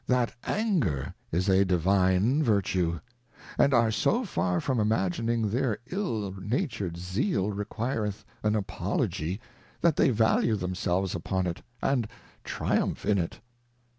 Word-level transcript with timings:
That 0.07 0.33
Anger 0.45 1.13
is 1.31 1.47
a 1.47 1.63
Divine 1.63 2.41
Vertue; 2.41 2.99
and 3.55 3.71
are 3.71 3.91
so 3.91 4.25
far 4.25 4.59
from 4.59 4.79
imagining 4.79 5.51
their 5.51 5.77
ill 5.91 6.33
natur'd 6.41 6.97
Zeal 6.97 7.51
requireth 7.51 8.25
an 8.41 8.55
Apology, 8.55 9.39
that 9.81 9.97
they 9.97 10.09
value 10.09 10.55
themselves 10.55 11.13
upon 11.13 11.45
it, 11.45 11.61
and 11.83 12.07
triumph 12.43 13.05
in 13.05 13.19
it. 13.19 13.41